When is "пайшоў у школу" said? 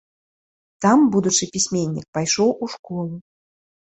2.19-3.15